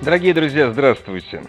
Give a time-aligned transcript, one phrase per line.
[0.00, 1.42] Дорогие друзья, здравствуйте.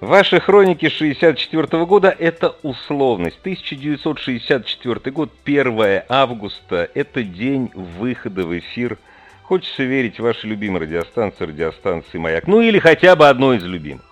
[0.00, 3.38] Ваши хроники 64 года– это условность.
[3.42, 8.98] 1964 год, 1 августа– это день выхода в эфир.
[9.44, 12.48] Хочется верить в ваши любимые радиостанции, радиостанции «Маяк».
[12.48, 14.04] Ну или хотя бы одной из любимых.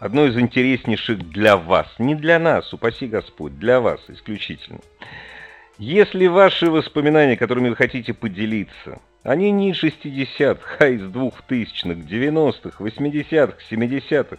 [0.00, 1.86] Одной из интереснейших для вас.
[1.98, 4.80] Не для нас, упаси Господь, для вас исключительно.
[5.78, 12.84] Если ваши воспоминания, которыми вы хотите поделиться, они не из 60-х, а из 2000-х, 90-х,
[12.84, 14.38] 80-х, 70-х,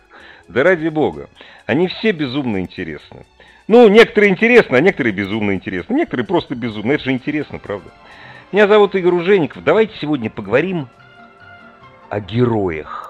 [0.49, 1.29] да ради бога,
[1.65, 3.25] они все безумно интересны.
[3.69, 5.93] Ну, некоторые интересны, а некоторые безумно интересны.
[5.93, 6.91] Некоторые просто безумно.
[6.91, 7.89] Это же интересно, правда?
[8.51, 9.63] Меня зовут Игорь Ужеников.
[9.63, 10.89] Давайте сегодня поговорим
[12.09, 13.08] о героях.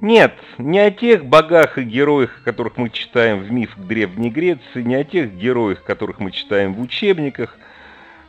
[0.00, 4.94] Нет, не о тех богах и героях, которых мы читаем в мифах Древней Греции, не
[4.94, 7.58] о тех героях, которых мы читаем в учебниках,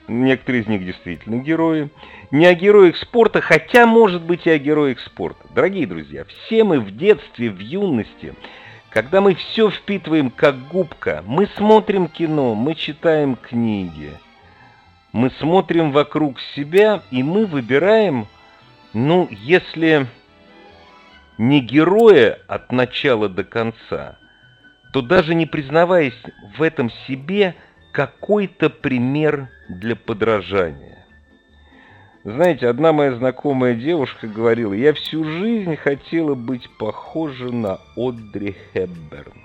[0.08, 1.90] некоторые из них действительно герои,
[2.32, 5.48] не о героях спорта, хотя, может быть, и о героях спорта.
[5.54, 8.34] Дорогие друзья, все мы в детстве, в юности,
[8.90, 14.10] когда мы все впитываем как губка, мы смотрим кино, мы читаем книги,
[15.12, 18.26] мы смотрим вокруг себя, и мы выбираем,
[18.94, 20.08] ну, если
[21.40, 24.20] не героя от начала до конца,
[24.92, 26.22] то даже не признаваясь
[26.58, 27.56] в этом себе,
[27.94, 31.06] какой-то пример для подражания.
[32.26, 39.42] Знаете, одна моя знакомая девушка говорила, я всю жизнь хотела быть похожа на Одри Хепберн.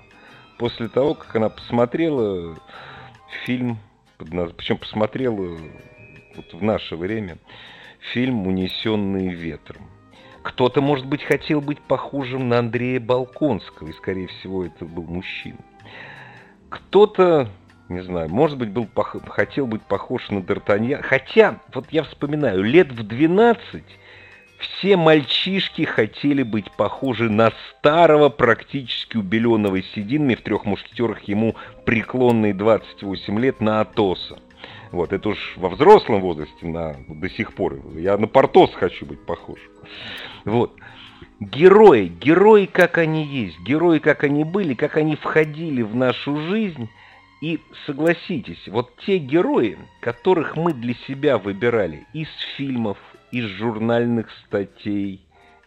[0.57, 2.57] После того, как она посмотрела
[3.45, 3.79] фильм,
[4.17, 5.57] причем посмотрела
[6.35, 7.37] вот в наше время,
[8.13, 9.89] фильм «Унесенные ветром».
[10.45, 15.57] Кто-то, может быть, хотел быть похожим на Андрея Балконского, и, скорее всего, это был мужчина.
[16.69, 17.49] Кто-то,
[17.89, 18.87] не знаю, может быть, был
[19.27, 21.01] хотел быть похож на Д'Артаньян.
[21.01, 23.83] Хотя, вот я вспоминаю, лет в 12
[24.59, 31.55] все мальчишки хотели быть похожи на старого, практически убеленного сединами в трех мушкетерах ему
[31.85, 34.37] преклонные 28 лет на Атоса.
[34.91, 37.81] Вот, это уж во взрослом возрасте на, до сих пор.
[37.95, 39.59] Я на Портос хочу быть похож.
[40.45, 40.79] Вот.
[41.39, 46.89] Герои, герои, как они есть, герои, как они были, как они входили в нашу жизнь.
[47.41, 52.97] И согласитесь, вот те герои, которых мы для себя выбирали из фильмов,
[53.31, 55.21] из журнальных статей,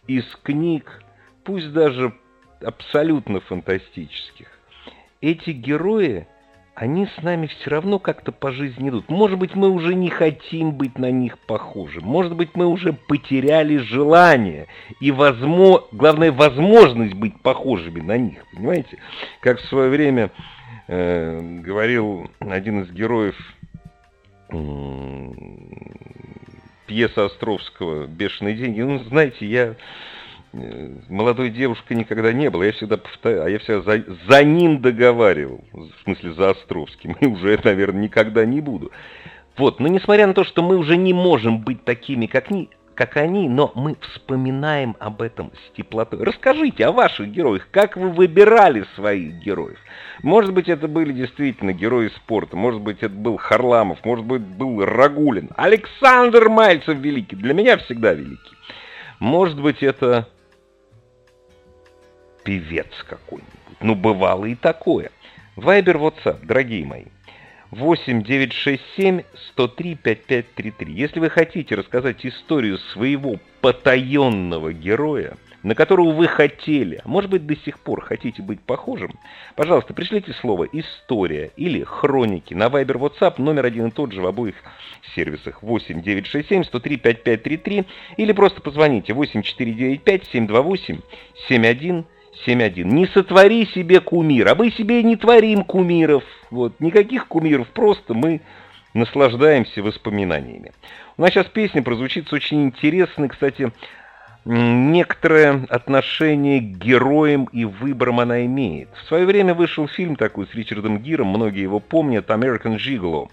[0.07, 1.03] из книг,
[1.43, 2.13] пусть даже
[2.61, 4.47] абсолютно фантастических,
[5.21, 6.27] эти герои–
[6.79, 9.09] они с нами все равно как-то по жизни идут.
[9.09, 11.99] Может быть, мы уже не хотим быть на них похожи.
[11.99, 14.67] Может быть, мы уже потеряли желание
[15.01, 18.45] и, возможно, главное, возможность быть похожими на них.
[18.53, 18.97] Понимаете?
[19.41, 20.31] Как в свое время
[20.87, 23.35] э, говорил один из героев
[24.47, 25.31] э,
[26.87, 28.79] пьесы Островского «Бешеные деньги».
[28.79, 29.75] Ну, знаете, я
[30.51, 32.63] молодой девушкой никогда не было.
[32.63, 37.27] Я всегда повторяю, а я всегда за, за ним договаривал, в смысле за Островским, и
[37.27, 38.91] уже, наверное, никогда не буду.
[39.57, 43.17] Вот, но несмотря на то, что мы уже не можем быть такими, как, ни, как
[43.17, 46.23] они, но мы вспоминаем об этом с теплотой.
[46.23, 49.77] Расскажите о ваших героях, как вы выбирали своих героев.
[50.23, 54.83] Может быть, это были действительно герои спорта, может быть, это был Харламов, может быть, был
[54.83, 58.55] Рагулин, Александр Мальцев великий, для меня всегда великий.
[59.19, 60.27] Может быть, это
[62.49, 63.77] певец какой-нибудь.
[63.79, 65.11] Ну, бывало и такое.
[65.55, 67.05] Вайбер, WhatsApp, дорогие мои.
[67.69, 69.21] 8 967
[69.51, 70.91] 103 5533.
[70.91, 77.45] Если вы хотите рассказать историю своего потаенного героя, на которого вы хотели, а может быть
[77.45, 79.11] до сих пор хотите быть похожим,
[79.55, 84.25] пожалуйста, пришлите слово «история» или «хроники» на Viber WhatsApp номер один и тот же в
[84.25, 84.55] обоих
[85.13, 87.85] сервисах 8 967 103 5533
[88.17, 91.01] или просто позвоните 8 495 728
[92.45, 92.93] 71 7.1.
[92.93, 96.23] Не сотвори себе кумир, а мы себе не творим кумиров.
[96.51, 98.41] Вот, никаких кумиров, просто мы
[98.93, 100.71] наслаждаемся воспоминаниями.
[101.17, 103.71] У нас сейчас песня прозвучит с очень интересной, кстати,
[104.45, 108.89] некоторое отношение к героям и выборам она имеет.
[109.03, 113.29] В свое время вышел фильм такой с Ричардом Гиром, многие его помнят, «American Gigolo».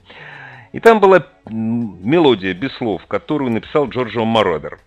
[0.73, 4.79] И там была мелодия без слов, которую написал Джорджо Мородер.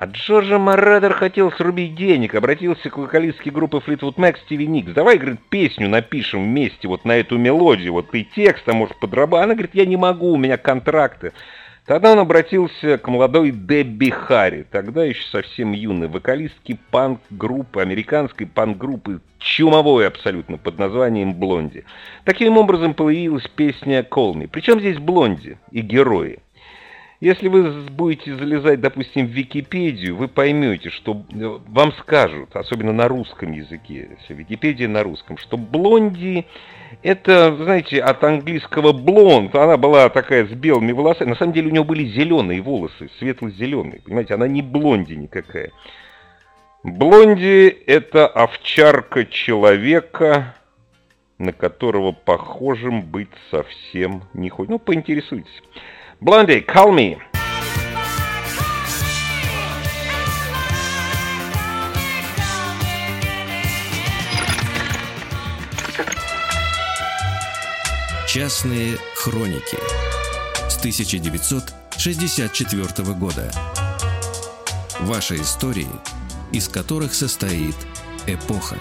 [0.00, 4.92] А Джорджа Моредер хотел срубить денег, обратился к вокалистке группы Fleetwood Mac Стиви Никс.
[4.94, 9.44] Давай, говорит, песню напишем вместе вот на эту мелодию, вот ты текст, а может подрабатывать.
[9.44, 11.34] Она говорит, я не могу, у меня контракты.
[11.84, 19.20] Тогда он обратился к молодой Дебби Харри, тогда еще совсем юной, вокалистке панк-группы, американской панк-группы,
[19.38, 21.84] чумовой абсолютно, под названием «Блонди».
[22.24, 24.48] Таким образом появилась песня «Call Me».
[24.50, 26.38] Причем здесь «Блонди» и герои.
[27.20, 33.08] Если вы будете залезать, допустим, в Википедию, вы поймете, что э, вам скажут, особенно на
[33.08, 36.46] русском языке, если Википедия на русском, что блонди
[37.02, 41.72] это, знаете, от английского блонд, она была такая с белыми волосами, на самом деле у
[41.72, 45.72] нее были зеленые волосы, светло-зеленые, понимаете, она не блонди никакая.
[46.82, 50.54] Блонди это овчарка человека,
[51.36, 54.70] на которого похожим быть совсем не хочет.
[54.70, 55.62] Ну, поинтересуйтесь.
[56.22, 57.16] Blondie, call me.
[68.28, 69.78] Частные хроники
[70.68, 73.50] с 1964 года.
[75.00, 75.88] Ваши истории,
[76.52, 77.76] из которых состоит
[78.26, 78.76] эпоха.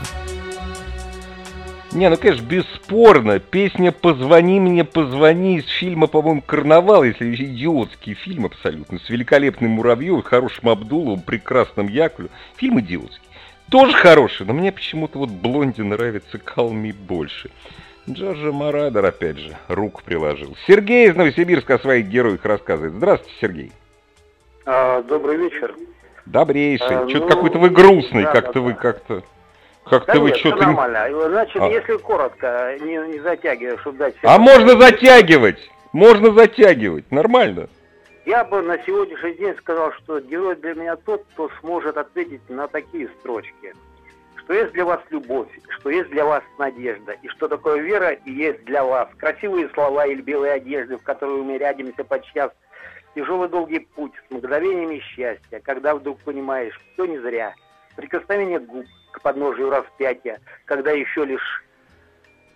[1.91, 3.39] Не, ну, конечно, бесспорно.
[3.39, 10.21] Песня «Позвони мне, позвони» из фильма, по-моему, «Карнавал», если идиотский фильм абсолютно, с великолепным Муравьевым,
[10.21, 12.30] хорошим Абдуловым, прекрасным Яковлем.
[12.57, 13.24] Фильм идиотский.
[13.71, 17.50] Тоже хороший, но мне почему-то вот Блонди нравится Калми больше.
[18.07, 20.56] Джорджа Марадер, опять же, руку приложил.
[20.68, 22.94] Сергей из Новосибирска о своих героях рассказывает.
[22.94, 23.71] Здравствуйте, Сергей.
[24.65, 25.75] А, добрый вечер.
[26.25, 26.97] Добрейший.
[26.97, 29.24] А, Что-то ну, какой-то вы грустный, да, как-то да, вы как-то...
[29.85, 30.57] Как-то да вы что-то...
[30.57, 31.29] нормально.
[31.29, 31.67] Значит, а.
[31.67, 34.15] если коротко, не, не затягивая, чтобы дать...
[34.23, 35.69] А можно затягивать!
[35.91, 37.67] Можно затягивать, нормально.
[38.25, 42.67] Я бы на сегодняшний день сказал, что герой для меня тот, кто сможет ответить на
[42.67, 43.73] такие строчки.
[44.35, 45.47] Что есть для вас любовь,
[45.79, 49.09] что есть для вас надежда, и что такое вера и есть для вас.
[49.17, 52.51] Красивые слова или белые одежды, в которые мы рядимся подчас.
[53.15, 57.55] Тяжелый долгий путь с мгновениями счастья, когда вдруг понимаешь, все не зря.
[57.95, 58.85] Прикосновение губ,
[59.21, 61.63] к распятия, когда еще лишь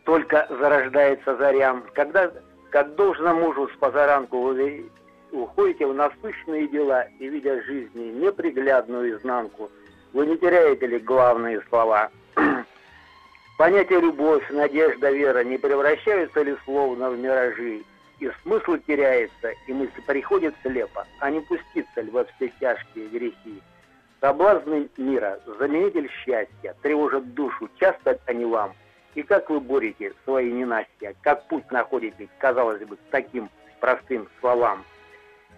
[0.05, 2.31] только зарождается заря, когда,
[2.71, 4.89] как должно мужу с позаранку, вы
[5.31, 9.71] уходите в насущные дела и, видя жизни неприглядную изнанку,
[10.13, 12.11] вы не теряете ли главные слова?
[13.57, 17.83] Понятие любовь, надежда, вера не превращаются ли словно в миражи,
[18.19, 23.61] и смысл теряется, и мысль приходит слепо, а не пуститься ли во все тяжкие грехи.
[24.23, 28.73] Соблазны мира, заменитель счастья, тревожат душу, часто они вам.
[29.15, 33.49] И как вы борете свои ненастья, как путь находите, казалось бы, к таким
[33.81, 34.85] простым словам.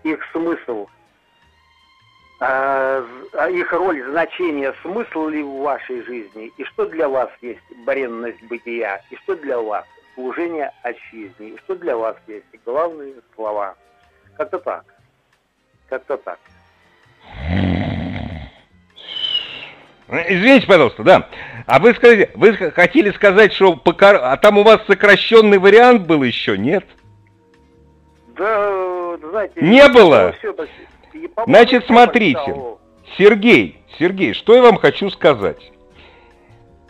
[0.02, 0.88] Их смысл,
[2.42, 3.06] э,
[3.52, 9.00] их роль, значение, смысл ли в вашей жизни, и что для вас есть бренность бытия,
[9.12, 9.86] и что для вас
[10.16, 13.76] служение отчизне, и что для вас есть главные слова.
[14.36, 14.86] Как-то так.
[15.88, 16.40] Как-то так.
[20.08, 21.30] Извините, пожалуйста, да.
[21.66, 24.20] А вы скажите, вы хотели сказать, что покор...
[24.22, 26.86] а там у вас сокращенный вариант был еще, нет?
[28.38, 29.54] Да, знаете...
[29.62, 30.36] Не было?
[31.48, 32.56] Значит, смотрите.
[33.18, 35.72] Сергей, Сергей, что я вам хочу сказать?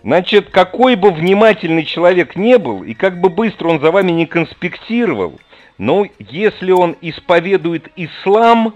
[0.04, 4.26] Значит, какой бы внимательный человек не был, и как бы быстро он за вами не
[4.26, 5.40] конспектировал,
[5.78, 8.76] но если он исповедует ислам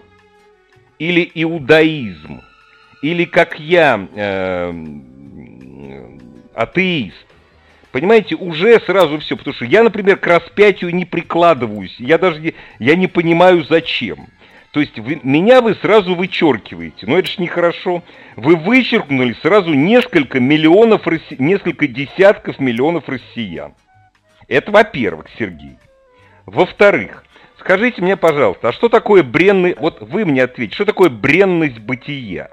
[0.97, 2.41] или иудаизм,
[3.01, 4.73] или как я, э,
[6.53, 7.25] атеист,
[7.91, 12.53] понимаете, уже сразу все, потому что я, например, к распятию не прикладываюсь, я даже не,
[12.79, 14.27] я не понимаю зачем.
[14.71, 18.03] То есть вы, меня вы сразу вычеркиваете, но это ж нехорошо.
[18.35, 21.07] Вы вычеркнули сразу несколько миллионов,
[21.39, 23.73] несколько десятков миллионов россиян.
[24.47, 25.77] Это во-первых, Сергей.
[26.45, 27.23] Во-вторых,
[27.57, 29.75] скажите мне, пожалуйста, а что такое бренный...
[29.77, 32.51] Вот вы мне ответьте, что такое бренность бытия?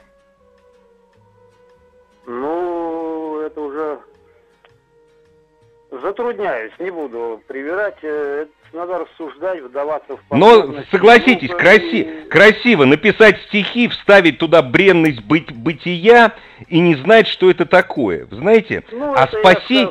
[6.07, 7.97] Затрудняюсь, не буду привирать.
[8.03, 12.03] Это надо рассуждать, вдаваться в Но согласитесь, краси...
[12.03, 12.29] и...
[12.29, 15.53] красиво написать стихи, вставить туда бренность быть...
[15.53, 16.33] бытия
[16.69, 18.27] и не знать, что это такое.
[18.31, 19.89] Знаете, ну, а спаси...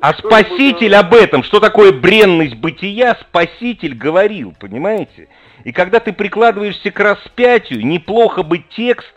[0.00, 5.28] А спаситель об этом, что такое бренность бытия, спаситель говорил, понимаете?
[5.64, 9.14] И когда ты прикладываешься к распятию, неплохо бы текст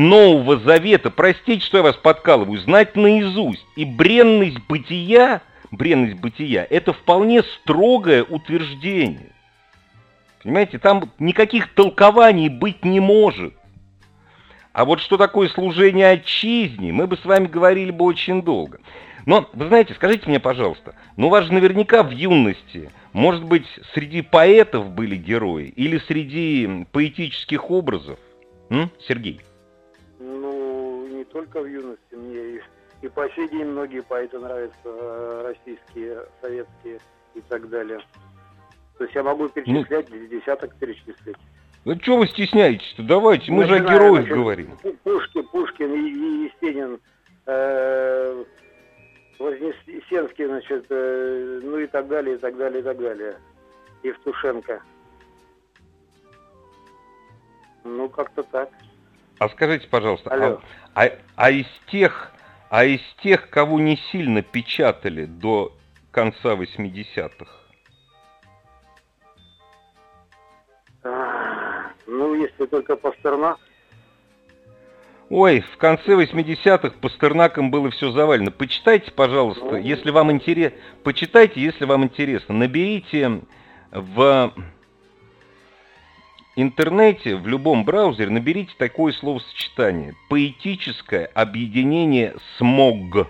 [0.00, 3.66] Нового Завета, простите, что я вас подкалываю, знать наизусть.
[3.76, 9.30] И бренность бытия, бренность бытия, это вполне строгое утверждение.
[10.42, 13.52] Понимаете, там никаких толкований быть не может.
[14.72, 18.80] А вот что такое служение отчизне, мы бы с вами говорили бы очень долго.
[19.26, 23.66] Но, вы знаете, скажите мне, пожалуйста, ну у вас же наверняка в юности, может быть,
[23.92, 28.18] среди поэтов были герои или среди поэтических образов?
[28.70, 28.90] М?
[29.06, 29.42] Сергей?
[31.40, 32.60] Только в юности, мне и,
[33.00, 36.98] и по сей день многие поэты нравятся, э, российские, советские
[37.34, 37.98] и так далее.
[38.98, 41.36] То есть я могу перечислять, ну, десяток перечислять.
[41.86, 43.02] Ну что вы стесняетесь-то?
[43.04, 44.76] Давайте, мы Начинаем, же о героях значит, говорим.
[45.02, 47.00] Пушкин, Пушкин и Есенин,
[47.46, 48.44] э,
[49.38, 53.36] Вознесенский, значит, э, ну и так далее, и так далее, и так далее.
[54.02, 54.82] Евтушенко.
[57.84, 58.68] Ну, как-то так.
[59.40, 60.60] А скажите, пожалуйста, а,
[60.94, 62.32] а, а из тех,
[62.68, 65.76] а из тех, кого не сильно печатали до
[66.10, 67.60] конца 80-х?
[72.06, 73.58] Ну, если только Пастернак.
[75.30, 78.50] Ой, в конце 80-х Пастернаком было все завалено.
[78.50, 80.76] Почитайте, пожалуйста, ну, если вам интересно.
[81.04, 82.52] Почитайте, если вам интересно.
[82.52, 83.42] Наберите
[83.92, 84.52] в
[86.56, 90.14] интернете, в любом браузере, наберите такое словосочетание.
[90.28, 93.28] Поэтическое объединение «смог».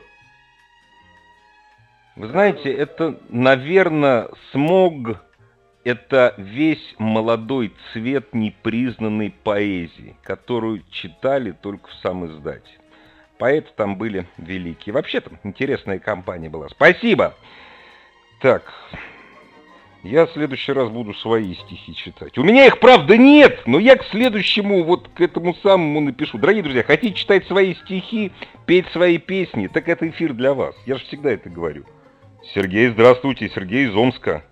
[2.16, 5.20] Вы знаете, это, наверное, смог
[5.84, 12.70] это весь молодой цвет непризнанной поэзии, которую читали только в сам издате.
[13.38, 14.92] Поэты там были великие.
[14.92, 16.68] Вообще там интересная компания была.
[16.68, 17.34] Спасибо!
[18.42, 18.62] Так,
[20.02, 22.38] я в следующий раз буду свои стихи читать.
[22.38, 26.38] У меня их, правда, нет, но я к следующему, вот к этому самому напишу.
[26.38, 28.32] Дорогие друзья, хотите читать свои стихи,
[28.66, 30.74] петь свои песни, так это эфир для вас.
[30.86, 31.84] Я же всегда это говорю.
[32.54, 34.42] Сергей, здравствуйте, Сергей из Омска.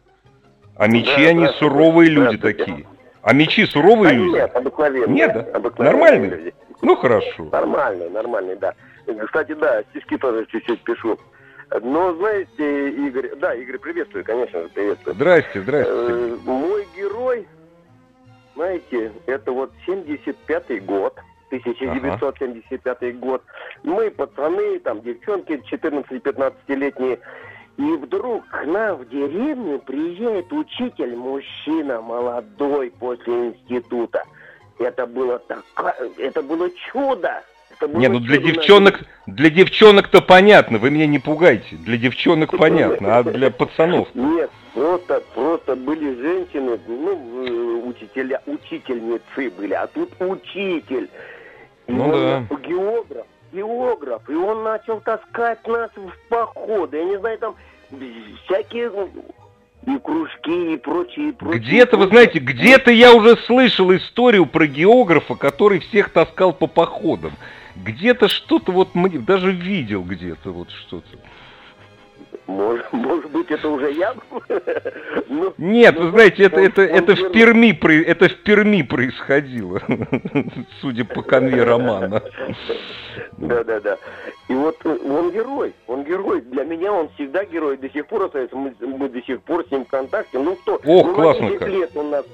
[0.76, 2.87] А мечи, да, они суровые люди такие.
[3.23, 4.37] А мечи суровые люди?
[4.37, 5.14] Нет, обыкновенные.
[5.14, 5.40] Нет, да?
[5.57, 6.31] Обыкновенные нормальные?
[6.31, 6.55] Люди.
[6.83, 7.49] Ну, хорошо.
[7.50, 8.75] Нормальные, нормальные, да.
[9.26, 11.19] Кстати, да, стишки тоже чуть-чуть пишу.
[11.71, 13.35] Но, знаете, Игорь...
[13.37, 15.15] Да, Игорь, приветствую, конечно же, приветствую.
[15.15, 15.93] Здрасте, здрасте.
[15.93, 17.47] Э, мой герой,
[18.55, 21.19] знаете, это вот 75-й год.
[21.49, 23.13] 1975 ага.
[23.19, 23.43] год.
[23.83, 27.19] Мы, пацаны, там, девчонки 14-15-летние,
[27.77, 34.25] и вдруг к нам в деревню приезжает учитель, мужчина молодой после института.
[34.79, 37.43] Это было такое, это было чудо.
[37.79, 41.77] Это было не, ну для девчонок, для девчонок-то понятно, вы меня не пугайте.
[41.77, 44.09] Для девчонок понятно, а для пацанов?
[44.15, 51.09] Нет, просто, просто были женщины, ну, учителя, учительницы были, а тут учитель.
[51.87, 52.47] И ну да.
[52.67, 56.97] Географ, географ, и он начал таскать нас в походы.
[56.97, 57.55] Я не знаю, там
[58.45, 58.91] всякие
[59.87, 61.61] и кружки, и прочие, и прочие.
[61.61, 67.33] Где-то, вы знаете, где-то я уже слышал историю про географа, который всех таскал по походам.
[67.85, 71.07] Где-то что-то вот, даже видел где-то вот что-то.
[72.47, 74.15] Может, может быть, это уже я?
[75.29, 78.83] но, Нет, но, вы знаете, это, он, это, он, это, в Перми, это в Перми
[78.83, 79.83] происходило,
[80.81, 82.23] судя по конве романа.
[83.37, 83.99] Да-да-да.
[84.49, 86.41] И вот он герой, он герой.
[86.41, 87.77] Для меня он всегда герой.
[87.77, 90.39] До сих пор остается, мы, мы до сих пор с ним в контакте.
[90.39, 91.69] Ну что, Ох, ну, классно на 10 как.
[91.69, 92.25] лет он нас,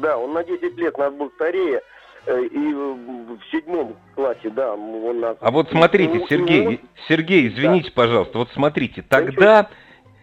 [0.00, 1.82] да, он на 10 лет нас был старее.
[2.26, 5.36] Э, и в седьмом классе, да, он нас...
[5.40, 8.02] А вот смотрите, Сергей, Сергей, извините, да.
[8.02, 9.68] пожалуйста, вот смотрите, тогда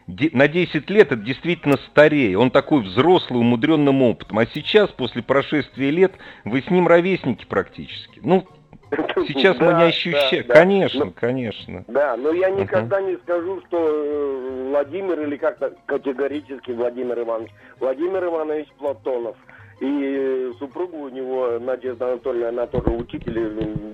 [0.08, 5.92] на 10 лет это действительно старее, он такой взрослый, умудренным опытом, а сейчас, после прошествия
[5.92, 8.20] лет, вы с ним ровесники практически.
[8.24, 8.48] Ну,
[9.28, 11.12] сейчас да, мы не ощущаем, да, конечно, да.
[11.16, 11.86] конечно.
[11.88, 13.12] Да, но я никогда uh-huh.
[13.12, 17.52] не скажу, что э, Владимир или как-то категорически Владимир Иванович.
[17.80, 19.38] Владимир Иванович Платонов–
[19.82, 23.50] и супруга у него, Надежда Анатольевна, она тоже учитель,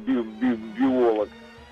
[0.06, 1.30] би, би, биолог.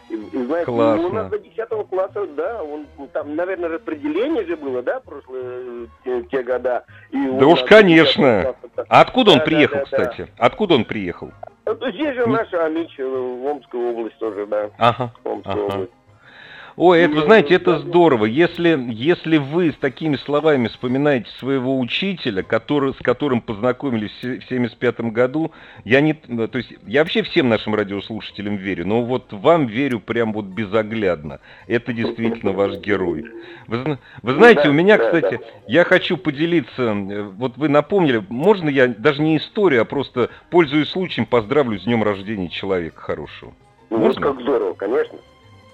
[0.10, 1.08] И, и знаете, Классно.
[1.08, 6.24] у нас до 10 класса, да, он там, наверное, распределение же было, да, прошлые те,
[6.32, 6.86] те года.
[7.12, 8.56] И да уж, конечно.
[8.64, 10.22] Класса, а откуда он да, приехал, да, да, кстати?
[10.38, 10.46] Да.
[10.46, 11.32] Откуда он приехал?
[11.66, 14.70] Здесь же наша Амич, в Омскую область тоже, да.
[14.78, 15.12] Ага.
[15.26, 15.74] Омская ага.
[15.74, 15.92] область.
[16.78, 18.26] Ой, это, знаете, это здорово.
[18.26, 25.00] Если, если вы с такими словами вспоминаете своего учителя, который, с которым познакомились в 75
[25.12, 25.52] году,
[25.86, 30.34] я не, то есть я вообще всем нашим радиослушателям верю, но вот вам верю прям
[30.34, 31.40] вот безоглядно.
[31.68, 33.26] Это действительно ваш герой.
[33.68, 36.94] Вы, вы знаете, у меня, кстати, я хочу поделиться,
[37.38, 42.04] вот вы напомнили, можно я даже не историю, а просто, пользуясь случаем, поздравлю с днем
[42.04, 43.54] рождения человека хорошего?
[43.90, 44.22] Ну, можно?
[44.22, 45.18] как здорово, конечно.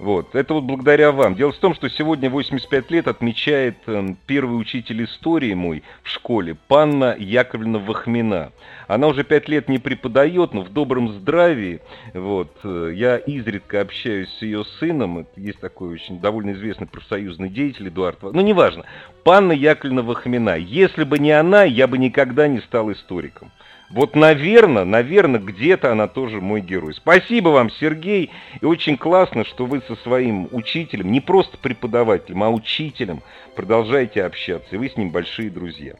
[0.02, 0.34] Вот.
[0.34, 1.36] Это вот благодаря вам.
[1.36, 6.58] Дело в том, что сегодня 85 лет отмечает э, первый учитель истории мой в школе,
[6.68, 8.52] Панна Яковлевна Вахмина.
[8.88, 11.82] Она уже пять лет не преподает, но в добром здравии.
[12.16, 12.50] Вот.
[12.64, 15.28] Я изредка общаюсь с ее сыном.
[15.36, 18.24] Есть такой очень довольно известный профсоюзный деятель Эдуард.
[18.24, 18.86] Ну, неважно.
[19.24, 20.58] Панна Яковлевна Вахмина.
[20.58, 23.52] Если бы не она, я бы никогда не стал историком.
[23.92, 26.94] Вот, наверное, наверное, где-то она тоже мой герой.
[26.94, 28.32] Спасибо вам, Сергей.
[28.62, 33.22] И очень классно, что вы со своим учителем, не просто преподавателем, а учителем,
[33.56, 34.76] продолжаете общаться.
[34.76, 35.96] И вы с ним большие друзья.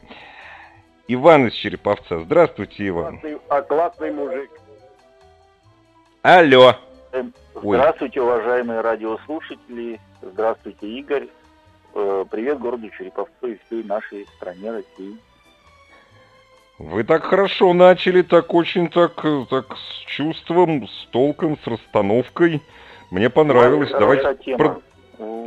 [1.08, 2.20] Иван из Череповца.
[2.20, 3.18] Здравствуйте, Иван.
[3.18, 4.50] Классный, а классный мужик.
[6.22, 6.76] Алло.
[7.54, 8.26] Здравствуйте, Ой.
[8.26, 10.00] уважаемые радиослушатели.
[10.22, 11.28] Здравствуйте, Игорь.
[11.94, 15.18] Э, привет городу Череповцу и всей нашей стране России.
[16.82, 22.60] Вы так хорошо начали, так очень так, так с чувством, с толком, с расстановкой.
[23.12, 23.90] Мне понравилось.
[23.92, 24.58] Ну, Давайте тема.
[24.58, 24.82] Про...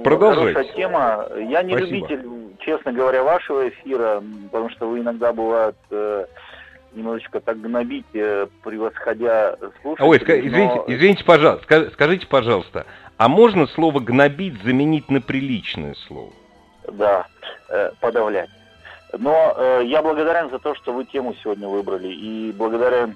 [0.03, 0.53] продолжайте.
[0.53, 1.27] Хорошая тема.
[1.37, 2.07] Я не Спасибо.
[2.07, 6.25] любитель, честно говоря, вашего эфира, потому что вы иногда бывает э,
[6.93, 10.09] немножечко так гнобить, э, превосходя слушателей.
[10.09, 10.47] Ой, но...
[10.47, 12.85] извините, извините, пожалуйста, скажите, пожалуйста,
[13.17, 16.31] а можно слово гнобить заменить на приличное слово?
[16.93, 17.27] Да,
[17.67, 18.49] э, подавлять.
[19.17, 22.07] Но э, я благодарен за то, что вы тему сегодня выбрали.
[22.07, 23.15] И благодарен,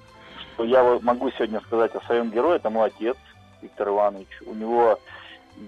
[0.53, 2.57] что я могу сегодня сказать о своем герое.
[2.57, 3.17] Это мой отец,
[3.61, 4.27] Виктор Иванович.
[4.45, 4.99] У него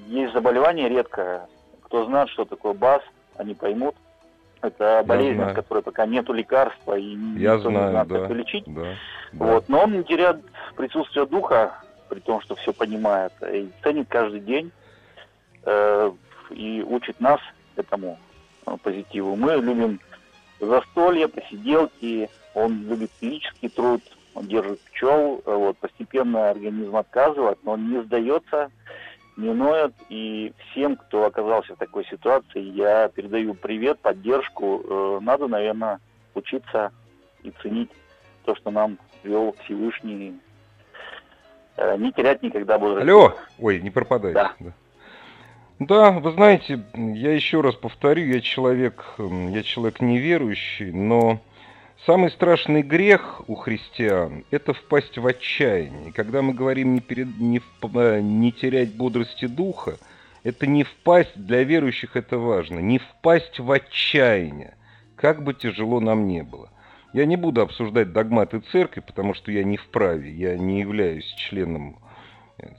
[0.07, 1.47] есть заболевание редкое.
[1.83, 3.01] Кто знает, что такое БАС,
[3.37, 3.95] они поймут.
[4.61, 8.29] Это болезнь, от которой пока нету лекарства, и я никто знаю, не знает, да, как
[8.29, 8.63] лечить.
[8.67, 8.93] Да,
[9.33, 9.67] вот.
[9.67, 10.37] Но он не теряет
[10.75, 14.71] присутствие духа, при том, что все понимает, и ценит каждый день,
[15.65, 16.11] э,
[16.51, 17.39] и учит нас
[17.75, 18.19] этому
[18.67, 19.35] э, позитиву.
[19.35, 19.99] Мы любим
[20.61, 24.01] застолья, посиделки, он любит физический труд,
[24.33, 28.71] он держит пчел, вот, постепенно организм отказывает, но он не сдается,
[29.37, 35.47] не ноет, и всем, кто оказался в такой ситуации, я передаю привет, поддержку, э, надо,
[35.47, 35.99] наверное,
[36.35, 36.91] учиться
[37.43, 37.89] и ценить
[38.45, 40.39] то, что нам вел Всевышний,
[41.77, 43.09] э, не терять никогда бодрость.
[43.09, 43.33] Алло!
[43.59, 44.33] Ой, не пропадайте.
[44.35, 44.53] Да.
[44.59, 44.73] да.
[45.81, 51.39] Да, вы знаете, я еще раз повторю, я человек, я человек неверующий, но
[52.05, 56.13] самый страшный грех у христиан– это впасть в отчаяние.
[56.13, 59.97] когда мы говорим не, перед, не, э, не терять бодрости духа,
[60.43, 64.75] это не впасть, для верующих это важно, не впасть в отчаяние,
[65.15, 66.69] как бы тяжело нам не было.
[67.11, 71.97] Я не буду обсуждать догматы церкви, потому что я не вправе, я не являюсь членом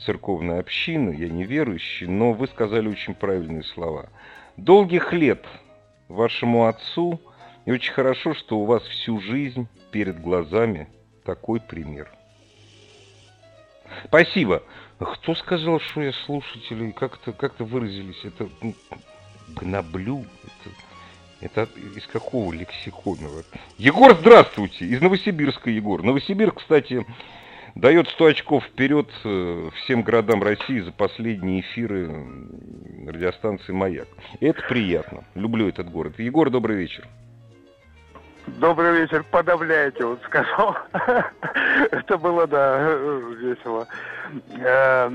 [0.05, 4.09] церковной общины, я не верующий, но вы сказали очень правильные слова.
[4.57, 5.45] Долгих лет
[6.09, 7.21] вашему отцу,
[7.65, 10.89] и очень хорошо, что у вас всю жизнь перед глазами
[11.25, 12.11] такой пример.
[14.05, 14.63] Спасибо.
[14.99, 18.25] Кто сказал, что я слушатель, как-то как выразились?
[18.25, 18.75] Это ну,
[19.49, 20.25] гноблю?
[21.41, 23.29] Это, это из какого лексикона?
[23.79, 24.85] Егор, здравствуйте!
[24.85, 26.03] Из Новосибирска, Егор.
[26.03, 27.05] Новосибирск, кстати,
[27.75, 32.11] дает 100 очков вперед э, всем городам России за последние эфиры
[33.07, 34.09] радиостанции «Маяк».
[34.41, 35.25] Это приятно.
[35.35, 36.19] Люблю этот город.
[36.19, 37.07] Егор, добрый вечер.
[38.47, 40.77] Добрый вечер, подавляете, он сказал.
[41.93, 43.87] Это было, да, весело.
[44.59, 45.09] Э,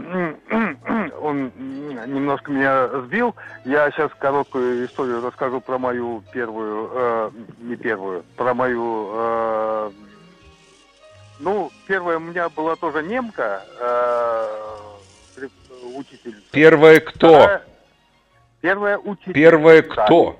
[1.21, 3.35] он немножко меня сбил.
[3.65, 9.91] Я сейчас короткую историю расскажу про мою первую, э, не первую, про мою
[11.39, 14.67] ну, первая у меня была тоже немка, э,
[15.95, 16.35] учитель.
[16.51, 17.33] Первая кто?
[17.33, 17.61] Вторая,
[18.61, 19.33] первая учительница.
[19.33, 20.39] Первая кто?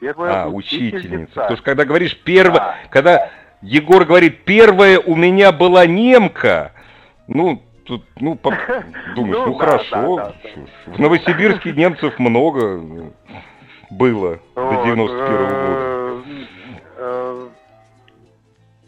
[0.00, 0.96] Первая а, учительница.
[0.96, 1.34] учительница.
[1.34, 2.76] Потому что когда говоришь первая, да.
[2.90, 3.30] когда
[3.62, 6.72] Егор говорит, первая у меня была немка,
[7.26, 8.50] ну, тут, ну, по,
[9.14, 10.16] думаешь, ну, ну да, хорошо.
[10.16, 12.82] Да, да, В Новосибирске немцев много
[13.90, 15.95] было до 91 -го года.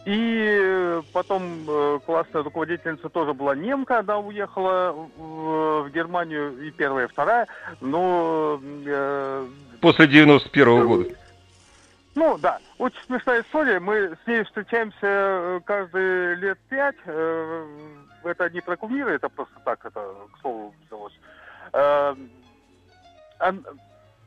[0.09, 7.11] И потом э, классная руководительница тоже была немка, она уехала в, Германию, и первая, и
[7.11, 7.47] вторая,
[7.83, 8.59] но...
[8.87, 9.47] Э,
[9.83, 11.11] После 91 -го года.
[12.15, 13.81] Ну, да, очень смешная история.
[13.81, 16.97] Мы с ней встречаемся э, каждые лет пять.
[17.05, 17.67] Э,
[18.25, 20.01] это не про кумира, это просто так, это
[20.33, 21.21] к слову взялось.
[21.75, 22.15] Э,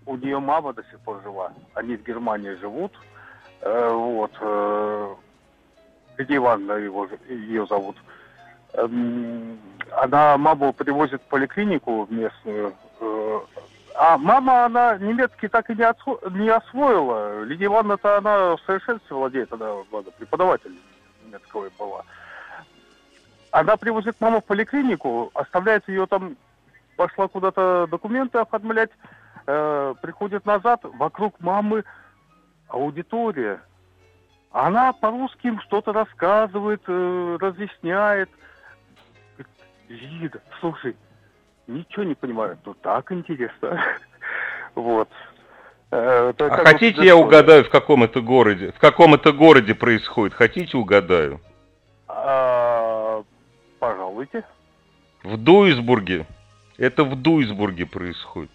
[0.05, 1.53] у нее мама до сих пор жива.
[1.73, 2.93] Они в Германии живут.
[3.63, 4.31] Вот
[6.17, 7.97] Лидия Ивановна его, ее зовут.
[8.73, 9.59] Эм,
[9.91, 12.73] она маму привозит в поликлинику местную.
[12.99, 13.39] Э,
[13.95, 16.19] а мама, она немецкий так и не, отсво...
[16.31, 17.43] не освоила.
[17.43, 20.75] Лидия Ивановна-то она в совершенстве владеет, она ладно, преподаватель
[21.25, 22.03] немецкого была.
[23.51, 26.37] Она привозит маму в поликлинику, оставляет ее там
[26.95, 28.91] пошла куда-то документы оформлять,
[29.47, 31.83] э, приходит назад, вокруг мамы
[32.67, 33.59] аудитория.
[34.51, 38.29] Она по-русски им что-то рассказывает, э, разъясняет.
[39.87, 40.95] Лида, слушай,
[41.67, 43.81] ничего не понимаю, но так интересно.
[44.73, 45.09] Вот.
[45.91, 48.71] Э, а хотите я угадаю, в каком это городе?
[48.71, 50.33] В каком это городе происходит?
[50.33, 51.41] Хотите угадаю?
[52.07, 53.21] А,
[53.79, 54.45] пожалуйте.
[55.23, 56.25] В Дуисбурге.
[56.77, 58.49] Это в Дуисбурге происходит.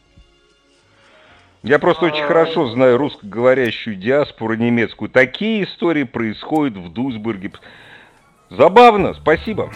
[1.67, 2.29] Я просто очень а.
[2.29, 5.11] хорошо знаю русскоговорящую диаспору немецкую.
[5.11, 7.51] Такие истории происходят в Дуисбурге.
[8.51, 9.73] Забавно, спасибо.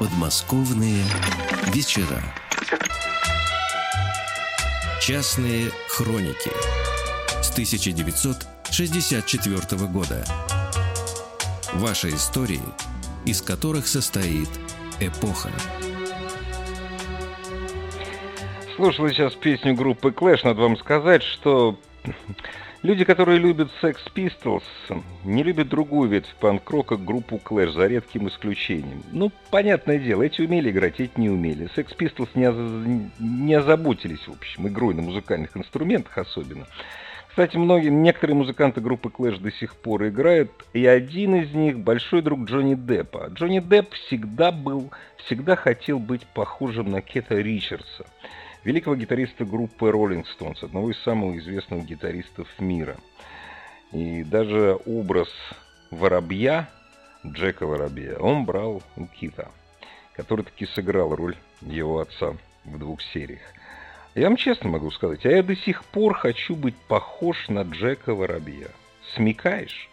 [0.00, 1.04] Подмосковные
[1.72, 2.20] вечера.
[5.00, 6.50] Частные хроники
[7.40, 10.24] с 1964 года.
[11.74, 12.62] Ваши истории,
[13.24, 14.48] из которых состоит
[15.00, 15.50] эпоха.
[18.76, 21.76] Слушал сейчас песню группы Clash, надо вам сказать, что
[22.82, 24.62] люди, которые любят Sex Pistols,
[25.24, 29.02] не любят другую ветвь панк-рока группу Clash, за редким исключением.
[29.10, 31.68] Ну, понятное дело, эти умели играть, эти не умели.
[31.76, 36.66] Sex Pistols не, не озаботились, в общем, игрой на музыкальных инструментах особенно.
[37.38, 42.20] Кстати, многие, некоторые музыканты группы Clash до сих пор играют, и один из них большой
[42.20, 43.28] друг Джонни Деппа.
[43.32, 48.06] Джонни Депп всегда был, всегда хотел быть похожим на Кета Ричардса,
[48.64, 52.96] великого гитариста группы Rolling Stones, одного из самых известных гитаристов мира.
[53.92, 55.28] И даже образ
[55.92, 56.68] воробья,
[57.24, 59.46] Джека Воробья, он брал у Кита,
[60.14, 62.32] который таки сыграл роль его отца
[62.64, 63.42] в двух сериях.
[64.18, 68.16] Я вам честно могу сказать, а я до сих пор хочу быть похож на Джека
[68.16, 68.66] Воробья.
[69.14, 69.88] Смекаешь?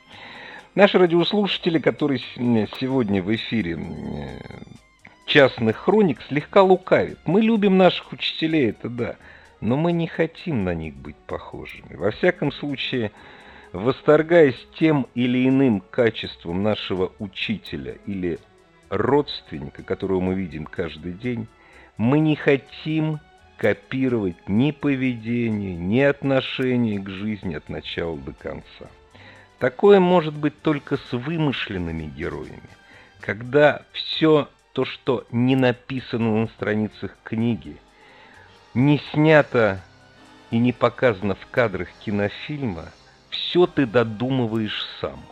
[0.74, 2.20] Наши радиослушатели, которые
[2.80, 3.78] сегодня в эфире
[5.28, 7.20] частных хроник, слегка лукавят.
[7.26, 9.16] Мы любим наших учителей, это да,
[9.62, 11.96] но мы не хотим на них быть похожими.
[11.96, 13.12] Во всяком случае,
[13.74, 18.40] восторгаясь тем или иным качеством нашего учителя или
[18.90, 21.48] родственника, которого мы видим каждый день,
[21.98, 23.20] мы не хотим
[23.58, 28.90] копировать ни поведение, ни отношение к жизни от начала до конца.
[29.60, 32.70] Такое может быть только с вымышленными героями,
[33.22, 37.78] когда все то, что не написано на страницах книги,
[38.74, 39.82] не снято
[40.52, 42.92] и не показано в кадрах кинофильма,
[43.30, 45.24] все ты додумываешь сам.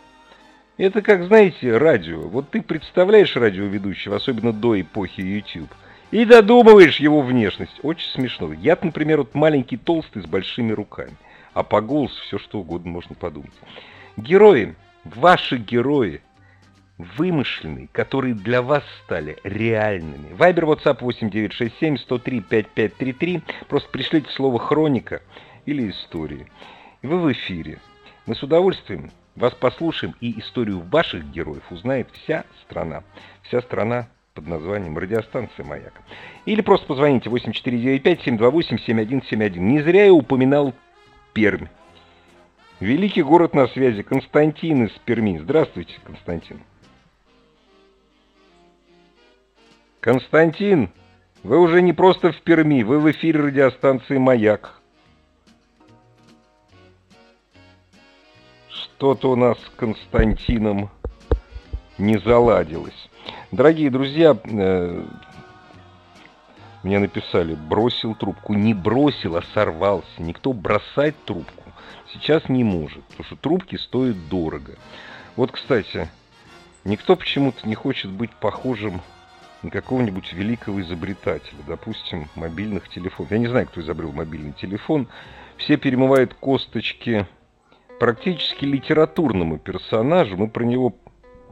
[0.77, 2.21] Это как, знаете, радио.
[2.21, 5.71] Вот ты представляешь радиоведущего, особенно до эпохи YouTube,
[6.13, 7.79] и додумываешь его внешность.
[7.81, 8.53] Очень смешно.
[8.53, 11.15] Я, например, вот маленький толстый с большими руками.
[11.55, 13.51] А по голосу все что угодно можно подумать.
[14.15, 16.21] Герои, ваши герои,
[16.99, 20.33] вымышленные, которые для вас стали реальными.
[20.33, 23.41] Вайбер, WhatsApp 8967 103 5533.
[23.67, 25.23] Просто пришлите слово «хроника»
[25.65, 26.45] или «истории».
[27.01, 27.79] И вы в эфире.
[28.27, 33.03] Мы с удовольствием вас послушаем, и историю ваших героев узнает вся страна.
[33.41, 35.93] Вся страна под названием «Радиостанция Маяк».
[36.45, 39.59] Или просто позвоните 8495-728-7171.
[39.59, 40.73] Не зря я упоминал
[41.33, 41.67] Пермь.
[42.79, 44.01] Великий город на связи.
[44.01, 45.37] Константин из Перми.
[45.37, 46.61] Здравствуйте, Константин.
[49.99, 50.89] Константин,
[51.43, 54.81] вы уже не просто в Перми, вы в эфире радиостанции «Маяк».
[58.67, 60.89] Что-то у нас с Константином
[61.97, 63.09] не заладилось.
[63.53, 65.05] Дорогие друзья, э,
[66.81, 68.55] мне написали, бросил трубку.
[68.55, 70.09] Не бросил, а сорвался.
[70.17, 71.63] Никто бросать трубку
[72.11, 74.73] сейчас не может, потому что трубки стоят дорого.
[75.35, 76.09] Вот, кстати,
[76.83, 79.01] никто почему-то не хочет быть похожим
[79.61, 83.31] на какого-нибудь великого изобретателя, допустим, мобильных телефонов.
[83.33, 85.07] Я не знаю, кто изобрел мобильный телефон.
[85.57, 87.27] Все перемывают косточки
[87.99, 90.37] практически литературному персонажу.
[90.37, 90.95] Мы про него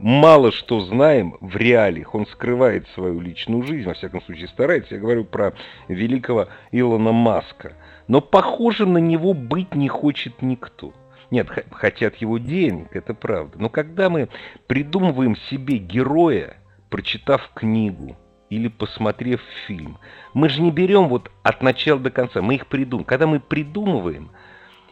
[0.02, 2.14] мало что знаем в реалиях.
[2.14, 4.96] Он скрывает свою личную жизнь, во всяком случае старается.
[4.96, 5.54] Я говорю про
[5.88, 7.74] великого Илона Маска.
[8.08, 10.92] Но похоже на него быть не хочет никто.
[11.30, 13.58] Нет, хотят его денег, это правда.
[13.58, 14.28] Но когда мы
[14.66, 16.56] придумываем себе героя,
[16.90, 18.16] прочитав книгу
[18.50, 19.98] или посмотрев фильм,
[20.34, 23.06] мы же не берем вот от начала до конца, мы их придумываем.
[23.06, 24.30] Когда мы придумываем,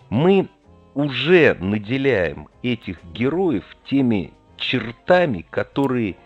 [0.09, 0.49] мы
[0.95, 6.17] уже наделяем этих героев теми чертами, которые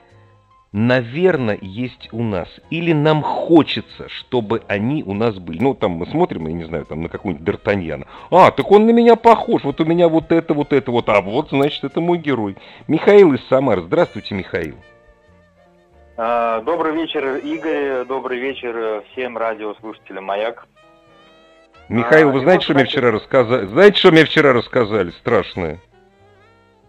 [0.75, 2.49] наверное, есть у нас.
[2.69, 5.63] Или нам хочется, чтобы они у нас были.
[5.63, 8.07] Ну, там мы смотрим, я не знаю, там на какую-нибудь Д'Артаньяна.
[8.31, 9.63] А, так он на меня похож.
[9.63, 11.09] Вот у меня вот это, вот это, вот.
[11.09, 12.57] А вот, значит, это мой герой.
[12.89, 13.83] Михаил из Самары.
[13.83, 14.75] Здравствуйте, Михаил.
[16.17, 18.05] А, добрый вечер, Игорь.
[18.05, 20.67] Добрый вечер всем радиослушателям «Маяк».
[21.89, 23.67] Михаил, вы а, знаете, что мне вчера рассказали?
[23.67, 25.11] Знаете, что мне вчера рассказали?
[25.11, 25.79] Страшное.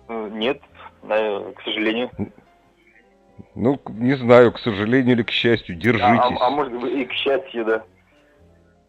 [0.08, 0.62] Э, нет,
[1.08, 2.10] к сожалению.
[3.54, 6.38] Ну, не знаю, к сожалению или к счастью, держитесь.
[6.40, 7.84] А, а, а может быть и к счастью, да.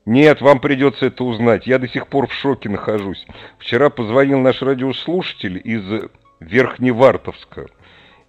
[0.05, 1.67] Нет, вам придется это узнать.
[1.67, 3.27] Я до сих пор в шоке нахожусь.
[3.59, 7.67] Вчера позвонил наш радиослушатель из Верхневартовска.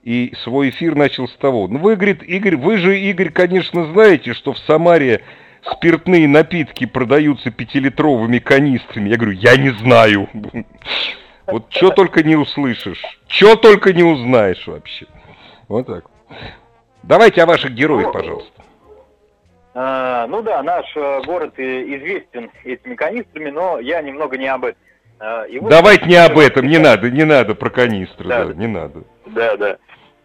[0.04, 1.68] И свой эфир начал с того.
[1.68, 5.22] Ну, вы, говорит, Игорь, вы же, Игорь, конечно, знаете, что в Самаре
[5.72, 9.10] спиртные напитки продаются пятилитровыми канистрами.
[9.10, 10.30] Я говорю, я не знаю.
[11.48, 15.08] Вот что только не услышишь, что только не узнаешь вообще.
[15.68, 16.06] Вот так.
[17.04, 18.64] Давайте о ваших героях, пожалуйста.
[19.74, 24.82] А, ну да, наш э, город известен этими канистрами, но я немного не об этом.
[25.20, 28.68] А, вот Давайте не об этом, не надо, не надо про канистры, да, да не
[28.68, 29.04] надо.
[29.28, 29.78] Да, да.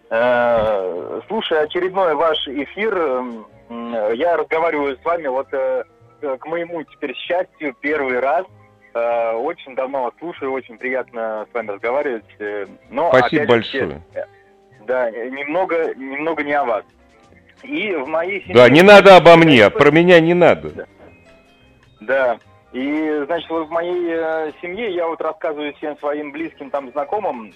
[0.08, 2.96] А, слушай, очередной ваш эфир,
[4.14, 5.85] я разговариваю с вами вот э,
[6.20, 8.46] к моему теперь счастью первый раз.
[8.94, 12.24] Очень давно вас слушаю, очень приятно с вами разговаривать.
[12.38, 14.02] Э, но, Спасибо большое.
[14.87, 16.85] Да, немного, немного не о вас.
[17.62, 18.55] И в моей семье...
[18.55, 20.70] Да, не надо обо мне, про меня не надо.
[20.70, 20.87] Да.
[22.00, 22.38] да.
[22.72, 27.52] И, значит, вот в моей э, семье я вот рассказываю всем своим близким там знакомым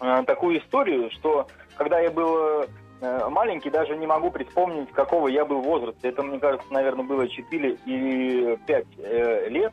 [0.00, 1.46] э, такую историю, что
[1.76, 2.66] когда я был
[3.00, 6.08] э, маленький, даже не могу припомнить, какого я был возраста.
[6.08, 9.72] Это, мне кажется, наверное, было 4 или 5 э, лет.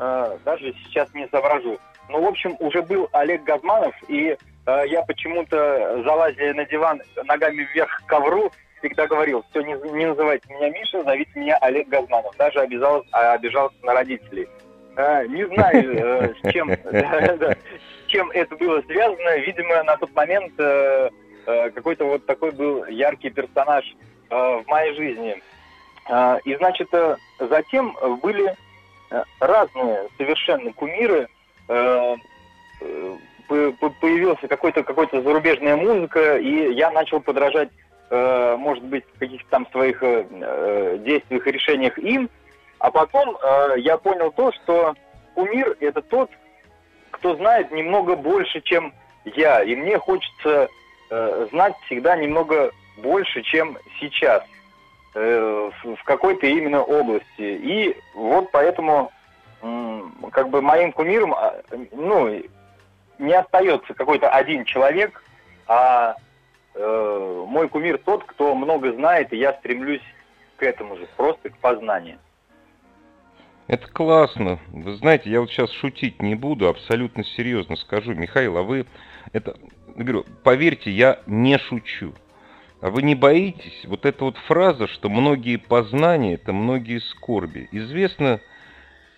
[0.00, 1.78] Э, даже сейчас не соображу.
[2.08, 4.36] Ну, в общем, уже был Олег Газманов, и
[4.66, 10.06] Э, я почему-то, залазя на диван ногами вверх к ковру, всегда говорил, все, не, не
[10.06, 12.36] называйте меня Миша, зовите меня Олег Газманов.
[12.36, 14.48] Даже обижался, а, обижался на родителей.
[14.96, 16.70] Э, не знаю, э, с чем,
[18.04, 19.38] с чем это было связано.
[19.38, 20.52] Видимо, на тот момент
[21.74, 23.84] какой-то вот такой был яркий персонаж
[24.28, 25.42] в моей жизни.
[26.44, 26.88] И, значит,
[27.38, 28.54] затем были
[29.40, 31.28] разные совершенно кумиры,
[34.00, 37.68] появился какой-то какой-то зарубежная музыка, и я начал подражать,
[38.10, 42.30] э, может быть, каких-то там своих э, э, действиях и решениях им,
[42.78, 44.94] а потом э, я понял то, что
[45.34, 46.30] кумир– это тот,
[47.10, 48.94] кто знает немного больше, чем
[49.24, 50.68] я, и мне хочется
[51.10, 54.42] э, знать всегда немного больше, чем сейчас.
[54.42, 54.59] э,
[55.14, 57.24] в какой-то именно области.
[57.38, 59.10] И вот поэтому
[60.32, 61.60] как бы моим кумиром, а,
[61.92, 62.42] ну,
[63.18, 65.22] не остается какой-то один человек,
[65.66, 66.14] а
[66.74, 70.02] э, мой кумир тот, кто много знает, и я стремлюсь
[70.56, 72.18] к этому же, просто к познанию.
[73.66, 74.58] Это классно.
[74.68, 78.14] Вы знаете, я вот сейчас шутить не буду, абсолютно серьезно скажу.
[78.14, 78.86] Михаил, а вы
[79.32, 79.56] это,
[79.94, 82.12] говорю, поверьте, я не шучу.
[82.80, 83.84] А вы не боитесь?
[83.84, 87.68] Вот эта вот фраза, что многие познания– это многие скорби.
[87.72, 88.40] Известно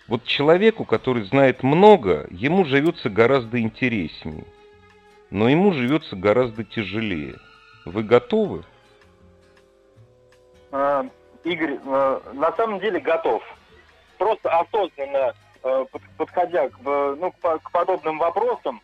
[0.07, 4.43] вот человеку, который знает много, ему живется гораздо интереснее,
[5.29, 7.35] но ему живется гораздо тяжелее.
[7.85, 8.65] Вы готовы?
[10.71, 11.05] А,
[11.45, 13.41] Игорь, а, на самом деле готов.
[14.17, 15.85] Просто осознанно а,
[16.17, 18.81] подходя к, ну, к подобным вопросам,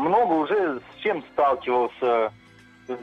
[0.00, 2.32] много уже с чем сталкивался,
[2.88, 2.96] с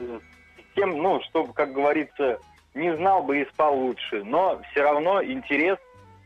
[0.74, 2.38] тем, ну, чтобы, как говорится,
[2.74, 4.22] не знал бы и спал лучше.
[4.24, 5.78] Но все равно интерес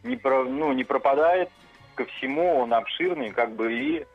[0.03, 1.51] не, про, ну, не пропадает
[1.95, 4.07] ко всему, он обширный, как бы и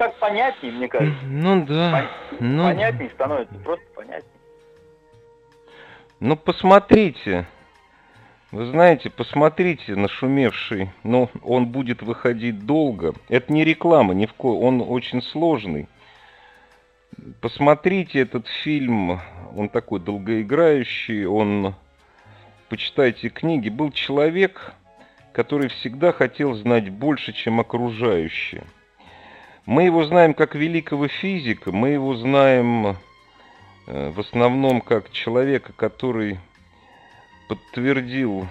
[0.00, 1.26] так, понятнее, мне кажется.
[1.26, 2.08] Ну да.
[2.30, 2.38] Пон...
[2.40, 2.64] Ну...
[2.64, 4.32] Понятнее становится, просто понятнее.
[6.20, 7.46] Ну посмотрите.
[8.52, 13.14] Вы знаете, посмотрите на шумевший, но он будет выходить долго.
[13.28, 14.46] Это не реклама, ни в ко...
[14.46, 15.86] он очень сложный.
[17.40, 19.20] Посмотрите этот фильм,
[19.54, 21.76] он такой долгоиграющий, он,
[22.68, 24.74] почитайте книги, был человек,
[25.32, 28.64] который всегда хотел знать больше, чем окружающие.
[29.64, 32.96] Мы его знаем как великого физика, мы его знаем
[33.86, 36.40] э, в основном как человека, который
[37.50, 38.46] подтвердил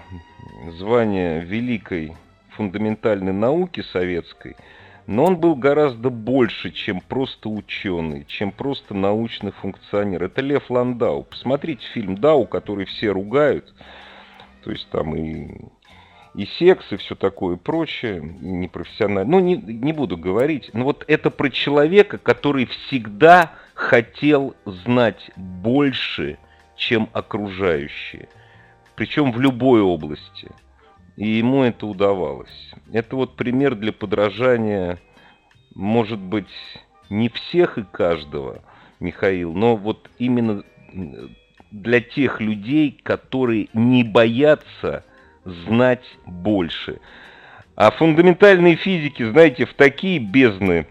[0.78, 2.16] звание великой
[2.52, 4.56] фундаментальной науки советской–
[5.10, 10.26] но он был гораздо больше, чем просто ученый, чем просто научный функционер.
[10.26, 11.24] Это Лев Ландау.
[11.24, 13.74] Посмотрите фильм «Дау», который все ругают.
[14.64, 15.50] То есть там и,
[16.36, 19.32] и секс, и все такое прочее, непрофессионально.
[19.32, 20.70] Ну, не, не буду говорить.
[20.74, 26.38] Но вот это про человека, который всегда хотел знать больше,
[26.76, 28.30] чем окружающие.
[29.00, 30.52] Причем в любой области.
[31.16, 32.74] И ему это удавалось.
[32.92, 35.00] Это вот пример для подражания,
[35.74, 36.50] может быть,
[37.10, 38.62] не всех и каждого,
[39.00, 40.64] Михаил, но вот именно
[41.72, 45.06] для тех людей, которые не боятся
[45.46, 47.00] знать больше.
[47.78, 50.88] А фундаментальные физики, знаете, в такие бездны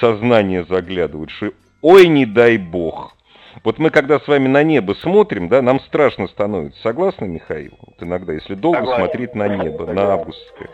[0.00, 3.17] сознания заглядывают, что ой, не дай бог.
[3.64, 6.80] Вот мы когда с вами на небо смотрим, да, нам страшно становится.
[6.82, 7.72] Согласны, Михаил?
[7.80, 9.04] Вот иногда, если долго Согласен.
[9.04, 10.70] смотреть на небо, на августское.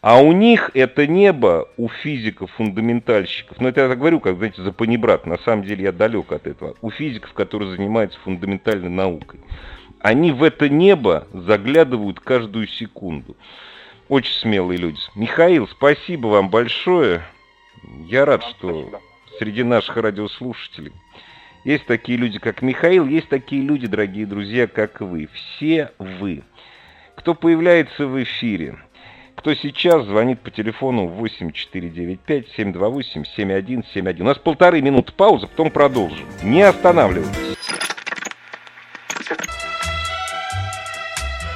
[0.00, 4.60] А у них это небо, у физиков, фундаментальщиков, ну это я так говорю, как, знаете,
[4.60, 9.40] за панибрат, на самом деле я далек от этого, у физиков, которые занимаются фундаментальной наукой.
[10.00, 13.34] Они в это небо заглядывают каждую секунду.
[14.10, 14.98] Очень смелые люди.
[15.14, 17.22] Михаил, спасибо вам большое.
[18.06, 19.00] Я рад, что спасибо.
[19.38, 20.92] среди наших радиослушателей
[21.64, 25.28] есть такие люди, как Михаил, есть такие люди, дорогие друзья, как вы.
[25.32, 26.42] Все вы.
[27.16, 28.76] Кто появляется в эфире,
[29.34, 34.20] кто сейчас звонит по телефону 8495-728-7171.
[34.20, 36.26] У нас полторы минуты паузы, потом продолжим.
[36.42, 37.56] Не останавливайтесь.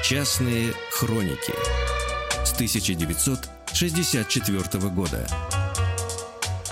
[0.03, 1.53] Частные хроники
[2.45, 5.27] с 1964 года.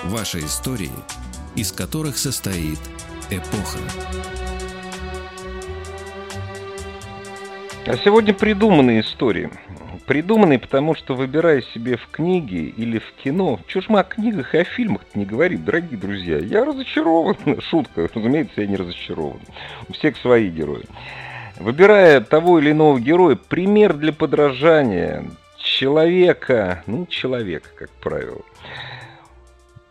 [0.04, 0.88] Ваши истории,
[1.54, 2.78] из которых состоит
[3.30, 3.78] эпоха.
[7.86, 9.50] А сегодня придуманные истории.
[10.06, 14.58] Придуманные, потому что, выбирая себе в книге или в кино, ж мы о книгах и
[14.58, 16.38] о фильмах не говорим, дорогие друзья.
[16.38, 17.36] Я разочарован.
[17.70, 19.40] Шутка, разумеется, я не разочарован.
[19.88, 20.84] У всех свои герои.
[21.58, 25.24] Выбирая того или иного героя, пример для подражания
[25.58, 28.42] человека, ну, человека, как правило,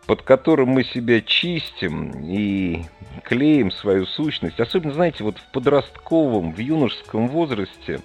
[0.06, 2.84] под которым мы себя чистим и
[3.24, 8.00] клеим свою сущность, особенно, знаете, вот в подростковом, в юношеском возрасте,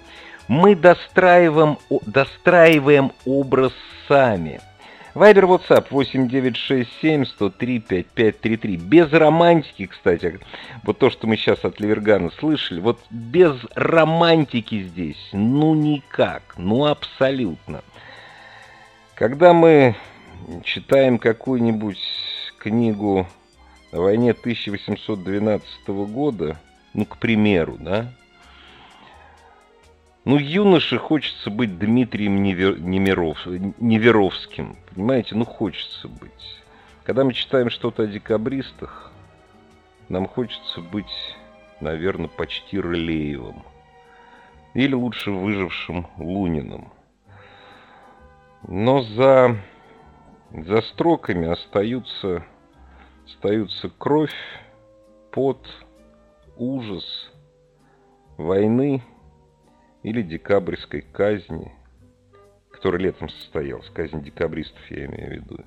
[0.48, 3.72] мы достраиваем, достраиваем образ
[4.08, 4.60] сами–
[5.14, 8.76] Вайбер, WhatsApp 8967-103-5533.
[8.76, 10.40] Без романтики, кстати.
[10.84, 12.80] Вот то, что мы сейчас от Левергана слышали.
[12.80, 15.28] Вот без романтики здесь.
[15.32, 16.54] Ну никак.
[16.56, 17.82] Ну абсолютно.
[19.14, 19.96] Когда мы
[20.64, 22.00] читаем какую-нибудь
[22.58, 23.26] книгу
[23.92, 26.58] о войне 1812 года,
[26.94, 28.12] ну, к примеру, да,
[30.24, 32.78] ну, юноше хочется быть Дмитрием Невер...
[32.78, 34.76] Неверовским.
[34.94, 36.62] Понимаете, ну хочется быть.
[37.02, 39.10] Когда мы читаем что-то о декабристах,
[40.08, 41.34] нам хочется быть,
[41.80, 43.64] наверное, почти Рылеевым.
[44.74, 46.92] Или лучше выжившим Луниным.
[48.68, 49.56] Но за,
[50.54, 52.44] за строками остаются,
[53.26, 54.34] остаются кровь,
[55.30, 55.66] пот,
[56.56, 57.32] ужас,
[58.36, 59.02] войны–
[60.02, 61.72] или декабрьской казни,
[62.70, 65.64] которая летом состоялась, казнь декабристов я имею в виду.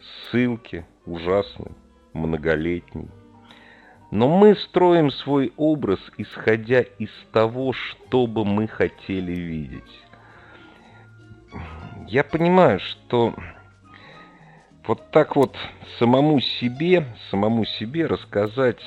[0.00, 1.72] Ссылки ужасный,
[2.12, 3.08] многолетний.
[4.10, 10.02] Но мы строим свой образ, исходя из того, что бы мы хотели видеть.
[12.08, 13.34] Я понимаю, что
[14.86, 15.56] вот так вот
[15.98, 18.80] самому себе, самому себе рассказать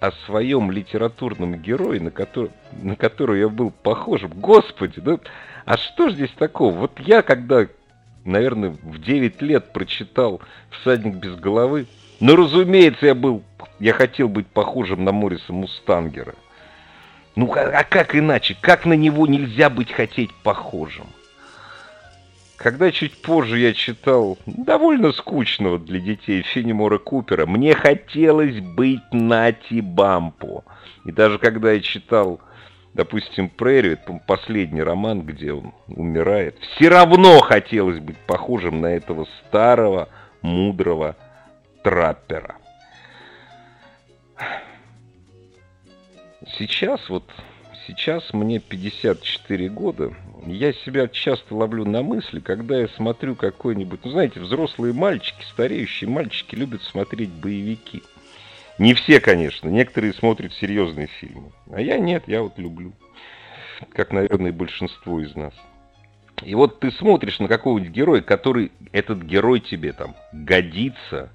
[0.00, 4.30] о своем литературном герое, на, который, на которого я был похожим.
[4.34, 5.20] Господи, ну,
[5.64, 6.74] а что ж здесь такого?
[6.74, 7.66] Вот я, когда,
[8.24, 11.86] наверное, в 9 лет прочитал «Всадник без головы»,
[12.20, 13.42] ну, разумеется, я был,
[13.78, 16.34] я хотел быть похожим на Мориса Мустангера.
[17.34, 18.56] Ну, а, а как иначе?
[18.58, 21.06] Как на него нельзя быть хотеть похожим?
[22.56, 29.80] Когда чуть позже я читал довольно скучного для детей Фенемора Купера, мне хотелось быть Нати
[29.80, 30.64] Бампо.
[31.04, 32.40] И даже когда я читал,
[32.94, 40.08] допустим, Прерию, последний роман, где он умирает, все равно хотелось быть похожим на этого старого,
[40.40, 41.14] мудрого
[41.82, 42.56] траппера.
[46.58, 47.30] Сейчас вот,
[47.86, 50.12] сейчас мне 54 года,
[50.46, 54.00] я себя часто ловлю на мысли, когда я смотрю какой-нибудь...
[54.04, 58.02] Ну, знаете, взрослые мальчики, стареющие мальчики любят смотреть боевики.
[58.78, 59.68] Не все, конечно.
[59.68, 61.52] Некоторые смотрят серьезные фильмы.
[61.72, 62.92] А я нет, я вот люблю.
[63.92, 65.54] Как, наверное, большинство из нас.
[66.42, 68.72] И вот ты смотришь на какого-нибудь героя, который...
[68.92, 71.30] Этот герой тебе там годится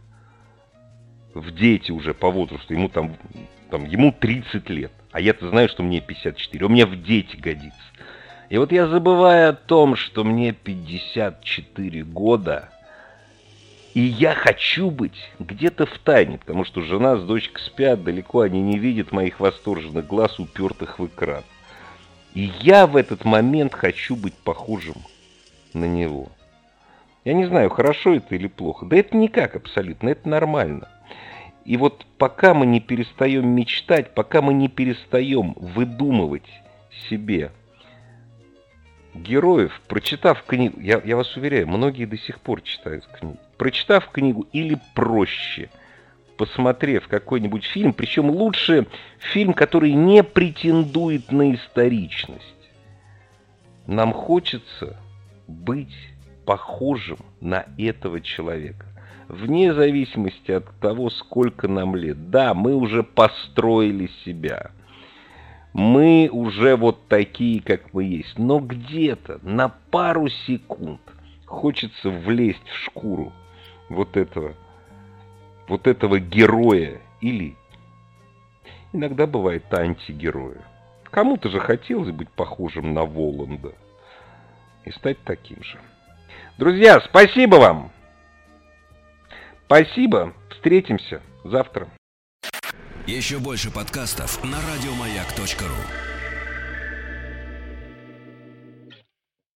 [1.33, 2.73] в дети уже по возрасту.
[2.73, 3.15] Ему там,
[3.69, 4.91] там ему 30 лет.
[5.11, 6.65] А я-то знаю, что мне 54.
[6.65, 7.77] Он меня в дети годится.
[8.49, 12.69] И вот я забываю о том, что мне 54 года,
[13.93, 18.61] и я хочу быть где-то в тайне, потому что жена с дочкой спят, далеко они
[18.61, 21.43] не видят моих восторженных глаз, упертых в экран.
[22.33, 24.95] И я в этот момент хочу быть похожим
[25.73, 26.29] на него.
[27.25, 28.85] Я не знаю, хорошо это или плохо.
[28.85, 30.87] Да это никак абсолютно, это нормально.
[31.65, 36.49] И вот пока мы не перестаем мечтать, пока мы не перестаем выдумывать
[37.09, 37.51] себе
[39.13, 44.47] героев, прочитав книгу, я, я вас уверяю, многие до сих пор читают книгу, прочитав книгу
[44.53, 45.69] или проще,
[46.37, 48.87] посмотрев какой-нибудь фильм, причем лучше
[49.19, 52.55] фильм, который не претендует на историчность.
[53.85, 54.97] Нам хочется
[55.47, 55.95] быть
[56.45, 58.90] похожим на этого человека.
[59.27, 62.29] Вне зависимости от того, сколько нам лет.
[62.29, 64.71] Да, мы уже построили себя
[65.73, 68.37] мы уже вот такие, как мы есть.
[68.37, 71.01] Но где-то на пару секунд
[71.45, 73.31] хочется влезть в шкуру
[73.89, 74.53] вот этого,
[75.67, 77.55] вот этого героя или
[78.93, 80.61] иногда бывает антигероя.
[81.03, 83.73] Кому-то же хотелось быть похожим на Воланда
[84.85, 85.77] и стать таким же.
[86.57, 87.91] Друзья, спасибо вам!
[89.71, 91.87] Спасибо, встретимся завтра.
[93.07, 96.10] Еще больше подкастов на радиомаяк.ру